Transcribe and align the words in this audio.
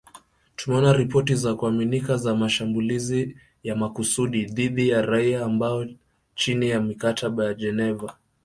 Tumeona 0.55 0.93
ripoti 0.93 1.35
za 1.35 1.55
kuaminika 1.55 2.17
za 2.17 2.35
mashambulizi 2.35 3.37
ya 3.63 3.75
makusudi 3.75 4.45
dhidi 4.45 4.89
ya 4.89 5.01
raia 5.01 5.45
ambayo 5.45 5.89
chini 6.35 6.69
ya 6.69 6.81
mikataba 6.81 7.45
ya 7.45 7.53
Geneva 7.53 8.17